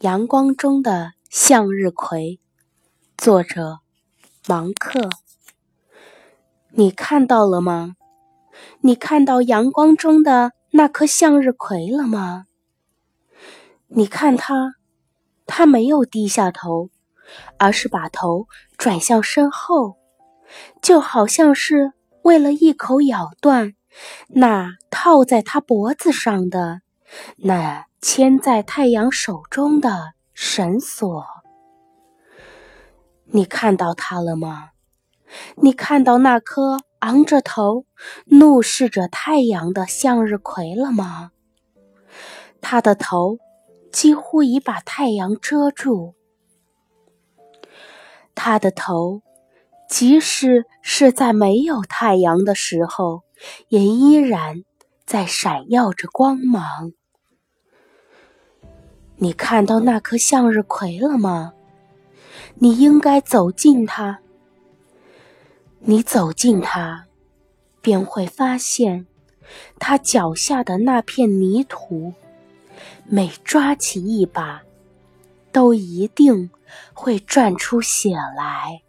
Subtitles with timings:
[0.00, 2.40] 阳光中的向日葵，
[3.18, 3.80] 作者
[4.48, 5.10] 芒克。
[6.70, 7.96] 你看到了吗？
[8.80, 12.46] 你看到阳光中的那颗向日葵了吗？
[13.88, 14.76] 你看它，
[15.44, 16.88] 它没有低下头，
[17.58, 18.48] 而是把头
[18.78, 19.98] 转向身后，
[20.80, 21.92] 就好像是
[22.22, 23.74] 为了一口咬断
[24.28, 26.80] 那套在它脖子上的
[27.36, 27.86] 那。
[28.02, 31.22] 牵在太阳手中的绳索，
[33.26, 34.70] 你看到它了吗？
[35.56, 37.84] 你看到那颗昂着头、
[38.24, 41.32] 怒视着太阳的向日葵了吗？
[42.62, 43.36] 它的头
[43.92, 46.14] 几乎已把太阳遮住，
[48.34, 49.20] 它的头
[49.90, 53.24] 即使是在没有太阳的时候，
[53.68, 54.64] 也依然
[55.04, 56.92] 在闪耀着光芒。
[59.22, 61.52] 你看到那颗向日葵了吗？
[62.54, 64.20] 你应该走近它。
[65.80, 67.04] 你走近它，
[67.82, 69.04] 便会发现，
[69.78, 72.14] 它脚下的那片泥土，
[73.04, 74.62] 每抓起一把，
[75.52, 76.48] 都一定
[76.94, 78.80] 会转出血来。